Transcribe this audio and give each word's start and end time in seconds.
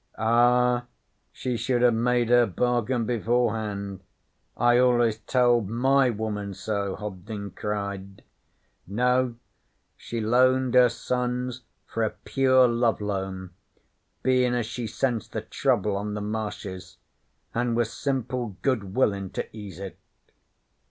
'Ah! 0.17 0.85
She 1.31 1.55
should 1.55 1.83
ha' 1.83 1.93
made 1.95 2.29
her 2.29 2.47
bargain 2.47 3.05
beforehand. 3.05 3.99
I 4.57 4.77
allus 4.79 5.19
told 5.19 5.69
my 5.69 6.09
woman 6.09 6.55
so!' 6.55 6.95
Hobden 6.95 7.51
cried. 7.51 8.23
'No. 8.87 9.35
She 9.95 10.19
loaned 10.19 10.73
her 10.73 10.89
sons 10.89 11.61
for 11.85 12.01
a 12.01 12.09
pure 12.09 12.67
love 12.67 12.99
loan, 12.99 13.51
bein' 14.23 14.55
as 14.55 14.65
she 14.65 14.87
sensed 14.87 15.33
the 15.33 15.41
Trouble 15.41 15.95
on 15.95 16.15
the 16.15 16.21
Marshes, 16.21 16.97
an' 17.53 17.75
was 17.75 17.93
simple 17.93 18.57
good 18.63 18.95
willin' 18.95 19.29
to 19.29 19.55
ease 19.55 19.77
it.' 19.77 19.99